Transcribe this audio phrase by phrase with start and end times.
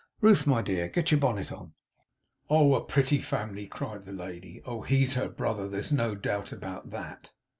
[0.19, 1.73] Ruth, my dear, get your bonnet on!'
[2.49, 4.59] 'Oh, a pretty family!' cried the lady.
[4.65, 5.67] 'Oh, he's her brother!
[5.67, 7.29] There's no doubt about that!